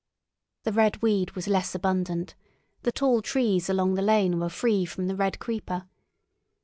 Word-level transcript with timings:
The 0.63 0.71
red 0.71 1.03
weed 1.03 1.33
was 1.33 1.47
less 1.47 1.75
abundant; 1.75 2.33
the 2.81 2.91
tall 2.91 3.21
trees 3.21 3.69
along 3.69 3.93
the 3.93 4.01
lane 4.01 4.39
were 4.39 4.49
free 4.49 4.83
from 4.83 5.05
the 5.05 5.15
red 5.15 5.37
creeper. 5.37 5.87